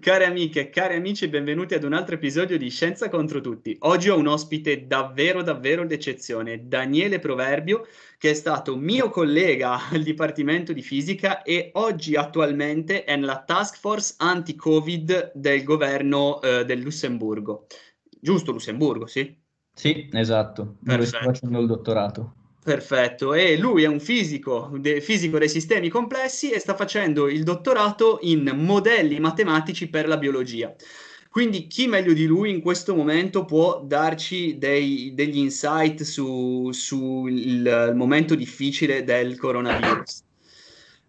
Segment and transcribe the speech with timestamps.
[0.00, 3.76] Cari amiche cari amici, benvenuti ad un altro episodio di Scienza contro tutti.
[3.80, 10.02] Oggi ho un ospite davvero, davvero d'eccezione, Daniele Proverbio, che è stato mio collega al
[10.02, 16.80] Dipartimento di Fisica e oggi attualmente è nella task force anti-Covid del governo eh, del
[16.80, 17.66] Lussemburgo.
[18.08, 19.36] Giusto Lussemburgo, sì?
[19.74, 22.36] Sì, esatto, dove sto facendo il dottorato.
[22.62, 27.42] Perfetto, e lui è un fisico, de, fisico dei sistemi complessi e sta facendo il
[27.42, 30.74] dottorato in modelli matematici per la biologia.
[31.30, 37.26] Quindi chi meglio di lui in questo momento può darci dei, degli insight sul su
[37.94, 40.24] momento difficile del coronavirus?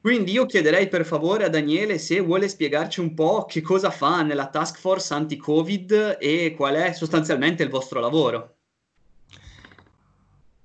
[0.00, 4.22] Quindi io chiederei per favore a Daniele se vuole spiegarci un po' che cosa fa
[4.22, 8.57] nella task force anti-Covid e qual è sostanzialmente il vostro lavoro.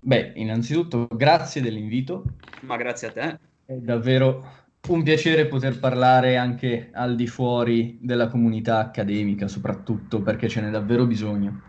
[0.06, 2.26] Beh, innanzitutto grazie dell'invito.
[2.62, 3.40] Ma grazie a te.
[3.66, 10.50] È davvero un piacere poter parlare anche al di fuori della comunità accademica, soprattutto perché
[10.50, 11.62] ce n'è davvero bisogno.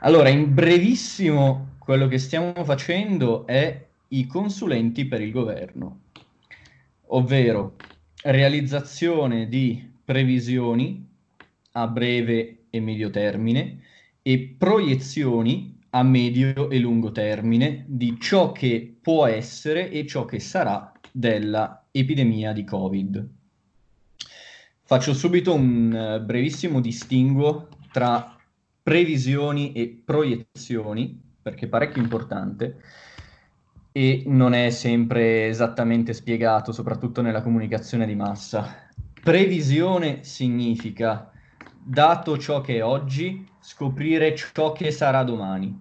[0.00, 6.00] Allora, in brevissimo, quello che stiamo facendo è i consulenti per il governo,
[7.06, 7.76] ovvero
[8.24, 11.08] realizzazione di previsioni
[11.72, 13.80] a breve e medio termine
[14.20, 20.38] e proiezioni a medio e lungo termine di ciò che può essere e ciò che
[20.38, 23.28] sarà della epidemia di Covid.
[24.82, 28.36] Faccio subito un uh, brevissimo distinguo tra
[28.82, 32.80] previsioni e proiezioni, perché è parecchio importante
[33.92, 38.88] e non è sempre esattamente spiegato, soprattutto nella comunicazione di massa.
[39.20, 41.32] Previsione significa,
[41.82, 45.78] dato ciò che è oggi, scoprire ciò che sarà domani.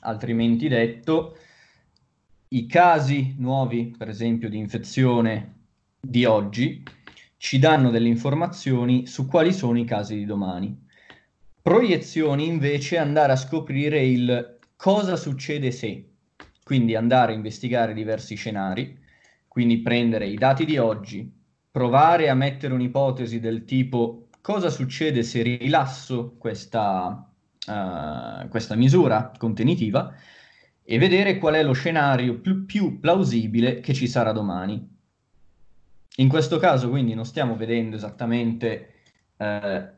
[0.00, 1.36] Altrimenti detto,
[2.48, 5.54] i casi nuovi, per esempio, di infezione
[6.00, 6.82] di oggi,
[7.36, 10.76] ci danno delle informazioni su quali sono i casi di domani.
[11.62, 16.04] Proiezioni invece andare a scoprire il cosa succede se,
[16.64, 18.98] quindi andare a investigare diversi scenari,
[19.46, 21.32] quindi prendere i dati di oggi,
[21.70, 27.28] provare a mettere un'ipotesi del tipo cosa succede se rilasso questa,
[27.66, 30.14] uh, questa misura contenitiva
[30.84, 34.88] e vedere qual è lo scenario più, più plausibile che ci sarà domani.
[36.18, 38.92] In questo caso quindi non stiamo vedendo esattamente,
[39.36, 39.90] eh,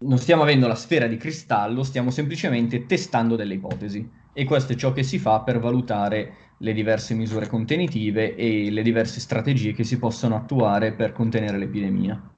[0.00, 4.76] non stiamo avendo la sfera di cristallo, stiamo semplicemente testando delle ipotesi e questo è
[4.76, 9.84] ciò che si fa per valutare le diverse misure contenitive e le diverse strategie che
[9.84, 12.33] si possono attuare per contenere l'epidemia.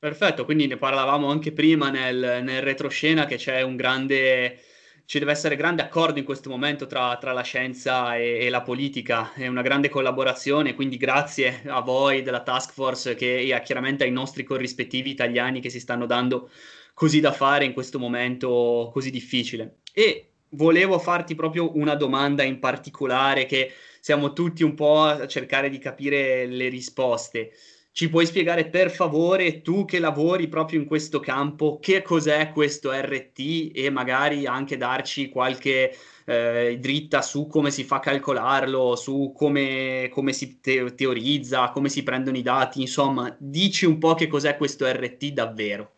[0.00, 4.60] Perfetto, quindi ne parlavamo anche prima nel, nel retroscena che c'è un grande,
[5.06, 8.62] ci deve essere grande accordo in questo momento tra, tra la scienza e, e, la
[8.62, 14.04] politica, è una grande collaborazione, quindi grazie a voi della task force che, e chiaramente
[14.04, 16.48] ai nostri corrispettivi italiani che si stanno dando
[16.94, 19.78] così da fare in questo momento così difficile.
[19.92, 25.68] E volevo farti proprio una domanda in particolare che siamo tutti un po' a cercare
[25.70, 27.50] di capire le risposte.
[27.98, 32.92] Ci puoi spiegare per favore, tu che lavori proprio in questo campo, che cos'è questo
[32.92, 35.92] RT e magari anche darci qualche
[36.24, 41.88] eh, dritta su come si fa a calcolarlo, su come, come si te- teorizza, come
[41.88, 45.90] si prendono i dati, insomma, dici un po' che cos'è questo RT davvero.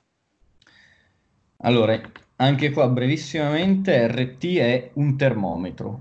[1.59, 2.01] Allora,
[2.37, 6.01] anche qua brevissimamente, RT è un termometro,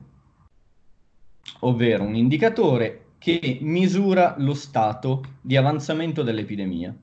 [1.60, 6.96] ovvero un indicatore che misura lo stato di avanzamento dell'epidemia.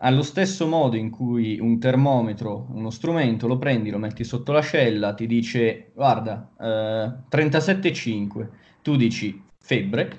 [0.00, 5.14] Allo stesso modo in cui un termometro, uno strumento, lo prendi, lo metti sotto l'ascella,
[5.14, 8.48] ti dice guarda, eh, 37,5,
[8.82, 10.16] tu dici febbre,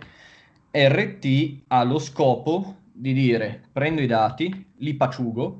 [0.71, 5.59] RT ha lo scopo di dire prendo i dati, li paciugo,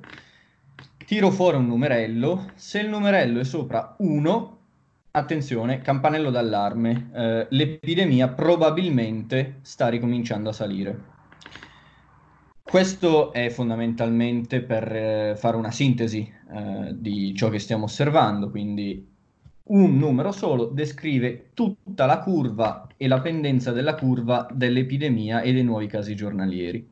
[1.06, 4.59] tiro fuori un numerello, se il numerello è sopra 1
[5.20, 11.00] Attenzione, campanello d'allarme, eh, l'epidemia probabilmente sta ricominciando a salire.
[12.64, 16.22] Questo è fondamentalmente per eh, fare una sintesi
[16.54, 19.06] eh, di ciò che stiamo osservando, quindi
[19.64, 25.64] un numero solo descrive tutta la curva e la pendenza della curva dell'epidemia e dei
[25.64, 26.90] nuovi casi giornalieri.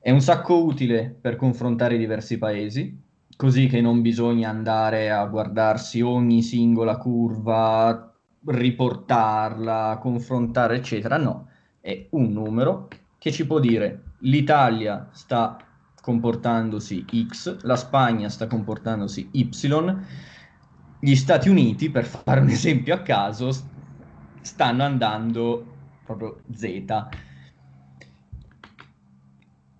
[0.00, 5.24] È un sacco utile per confrontare i diversi paesi, così che non bisogna andare a
[5.26, 8.12] guardarsi ogni singola curva,
[8.44, 11.16] riportarla, confrontare, eccetera.
[11.16, 11.48] No,
[11.80, 12.88] è un numero
[13.18, 15.56] che ci può dire l'Italia sta
[16.00, 19.50] comportandosi X, la Spagna sta comportandosi Y,
[20.98, 23.50] gli Stati Uniti, per fare un esempio a caso,
[24.40, 25.66] stanno andando
[26.04, 26.84] proprio Z.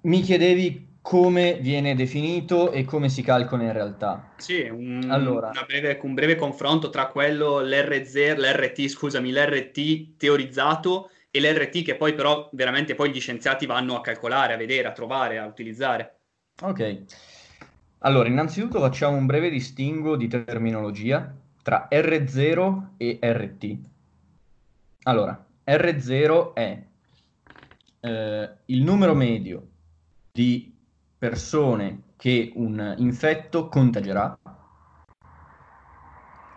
[0.02, 4.30] Mi chiedevi come viene definito e come si calcola in realtà.
[4.38, 5.50] Sì, un, allora.
[5.66, 12.14] breve, un breve confronto tra quello, l'RZ, l'RT, scusami, l'RT teorizzato e l'RT che poi
[12.14, 16.16] però veramente poi gli scienziati vanno a calcolare, a vedere, a trovare, a utilizzare.
[16.62, 17.02] Ok.
[17.98, 21.30] Allora, innanzitutto facciamo un breve distinguo di terminologia
[21.62, 23.76] tra R0 e RT.
[25.02, 26.82] Allora, R0 è
[28.00, 29.66] eh, il numero medio
[30.32, 30.71] di
[31.22, 34.36] persone che un infetto contagerà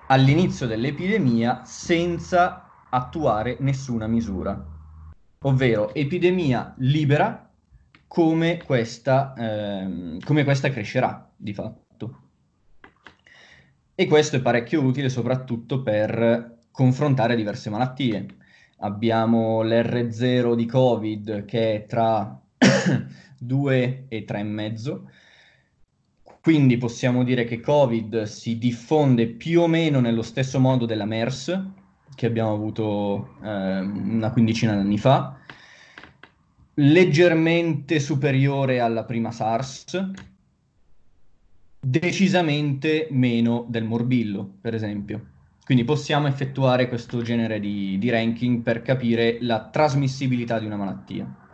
[0.07, 4.59] all'inizio dell'epidemia senza attuare nessuna misura,
[5.43, 7.47] ovvero epidemia libera
[8.07, 12.21] come questa, ehm, come questa crescerà di fatto.
[13.93, 18.25] E questo è parecchio utile soprattutto per confrontare diverse malattie.
[18.79, 22.41] Abbiamo l'R0 di Covid che è tra
[23.37, 25.01] 2 e 3,5.
[26.41, 31.59] Quindi possiamo dire che Covid si diffonde più o meno nello stesso modo della MERS,
[32.13, 35.37] che abbiamo avuto eh, una quindicina di anni fa,
[36.75, 40.11] leggermente superiore alla prima SARS,
[41.79, 45.33] decisamente meno del morbillo, per esempio.
[45.63, 51.44] Quindi possiamo effettuare questo genere di, di ranking per capire la trasmissibilità di una malattia.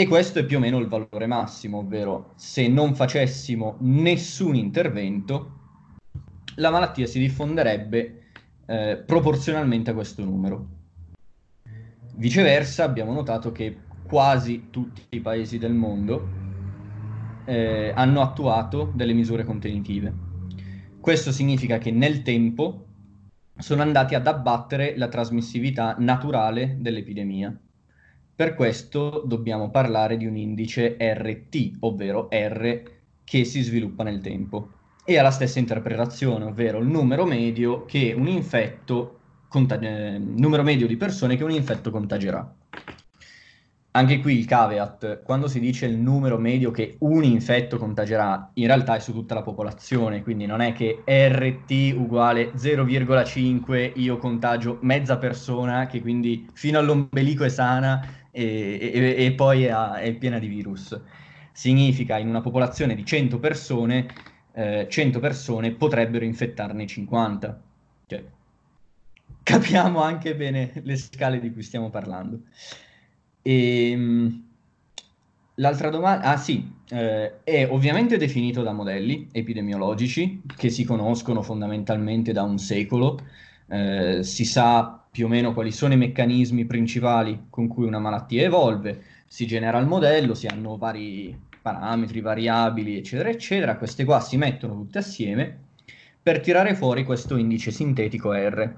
[0.00, 5.56] E questo è più o meno il valore massimo, ovvero se non facessimo nessun intervento,
[6.54, 8.22] la malattia si diffonderebbe
[8.64, 10.68] eh, proporzionalmente a questo numero.
[12.14, 16.28] Viceversa, abbiamo notato che quasi tutti i paesi del mondo
[17.44, 20.14] eh, hanno attuato delle misure contenitive.
[21.00, 22.86] Questo significa che nel tempo
[23.58, 27.62] sono andati ad abbattere la trasmissività naturale dell'epidemia.
[28.38, 32.82] Per questo dobbiamo parlare di un indice RT, ovvero R
[33.24, 34.68] che si sviluppa nel tempo.
[35.04, 37.84] E ha la stessa interpretazione, ovvero il numero medio,
[39.48, 42.54] contag- eh, numero medio di persone che un infetto contagerà.
[43.90, 48.66] Anche qui il caveat, quando si dice il numero medio che un infetto contagerà, in
[48.68, 54.78] realtà è su tutta la popolazione, quindi non è che RT uguale 0,5 io contagio
[54.82, 60.38] mezza persona che quindi fino all'ombelico è sana e, e, e poi è, è, piena
[60.38, 60.98] di virus.
[61.52, 64.06] Significa in una popolazione di 100 persone,
[64.52, 67.62] eh, 100 persone potrebbero infettarne 50.
[68.06, 68.24] Cioè,
[69.42, 72.42] capiamo anche bene le scale di cui stiamo parlando.
[73.42, 74.44] E, ehm,
[75.56, 82.32] l'altra domanda, ah sì, eh, è ovviamente definito da modelli epidemiologici che si conoscono fondamentalmente
[82.32, 83.18] da un secolo,
[83.68, 88.42] eh, si sa più o meno quali sono i meccanismi principali con cui una malattia
[88.42, 93.76] evolve, si genera il modello, si hanno vari parametri, variabili, eccetera, eccetera.
[93.76, 95.66] Queste qua si mettono tutte assieme
[96.22, 98.74] per tirare fuori questo indice sintetico R.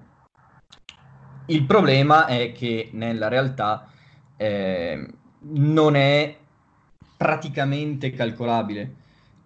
[1.47, 3.91] Il problema è che nella realtà
[4.37, 5.07] eh,
[5.41, 6.37] non è
[7.17, 8.95] praticamente calcolabile.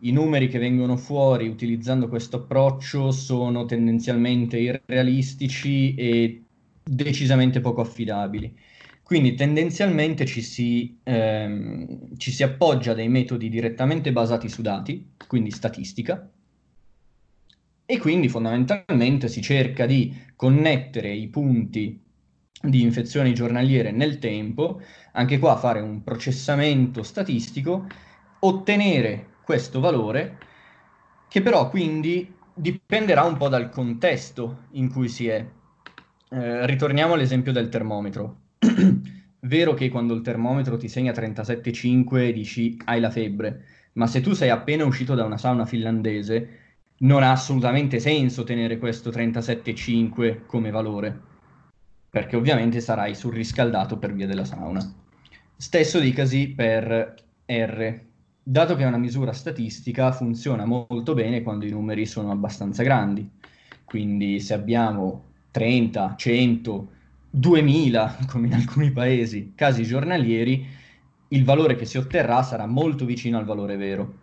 [0.00, 6.44] I numeri che vengono fuori utilizzando questo approccio sono tendenzialmente irrealistici e
[6.82, 8.54] decisamente poco affidabili.
[9.02, 15.12] Quindi tendenzialmente ci si, ehm, ci si appoggia a dei metodi direttamente basati su dati,
[15.26, 16.30] quindi statistica,
[17.86, 22.00] e quindi fondamentalmente si cerca di connettere i punti
[22.62, 24.80] di infezioni giornaliere nel tempo,
[25.12, 27.86] anche qua fare un processamento statistico,
[28.40, 30.38] ottenere questo valore
[31.28, 35.44] che però quindi dipenderà un po' dal contesto in cui si è.
[36.30, 38.36] Eh, ritorniamo all'esempio del termometro.
[39.40, 44.32] Vero che quando il termometro ti segna 37,5 dici hai la febbre, ma se tu
[44.32, 46.60] sei appena uscito da una sauna finlandese,
[46.98, 51.20] non ha assolutamente senso tenere questo 37,5 come valore,
[52.08, 54.80] perché ovviamente sarai surriscaldato per via della sauna.
[55.56, 57.14] Stesso dicasi per
[57.46, 58.00] R.
[58.46, 63.26] Dato che è una misura statistica, funziona molto bene quando i numeri sono abbastanza grandi.
[63.86, 66.88] Quindi se abbiamo 30, 100,
[67.30, 70.62] 2000, come in alcuni paesi, casi giornalieri,
[71.28, 74.18] il valore che si otterrà sarà molto vicino al valore vero.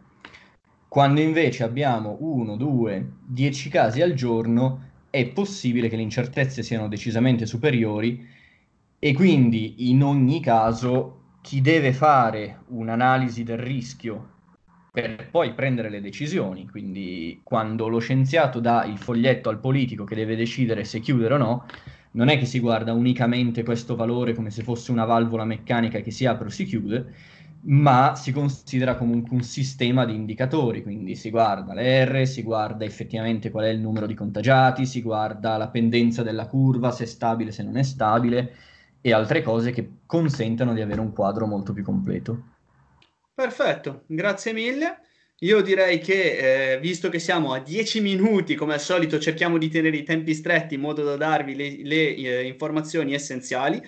[0.87, 6.87] Quando invece abbiamo 1, 2, 10 casi al giorno, è possibile che le incertezze siano
[6.87, 8.23] decisamente superiori
[8.99, 14.29] e quindi in ogni caso chi deve fare un'analisi del rischio
[14.91, 16.67] per poi prendere le decisioni.
[16.69, 21.37] Quindi quando lo scienziato dà il foglietto al politico che deve decidere se chiudere o
[21.37, 21.65] no,
[22.11, 26.11] non è che si guarda unicamente questo valore come se fosse una valvola meccanica che
[26.11, 27.13] si apre o si chiude,
[27.63, 32.83] ma si considera comunque un sistema di indicatori, quindi si guarda le R, si guarda
[32.85, 37.07] effettivamente qual è il numero di contagiati, si guarda la pendenza della curva, se è
[37.07, 38.55] stabile, se non è stabile,
[38.99, 42.43] e altre cose che consentono di avere un quadro molto più completo.
[43.33, 44.97] Perfetto, grazie mille.
[45.39, 49.69] Io direi che, eh, visto che siamo a 10 minuti, come al solito cerchiamo di
[49.69, 53.81] tenere i tempi stretti in modo da darvi le, le eh, informazioni essenziali.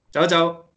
[0.10, 0.70] Ciao ciao.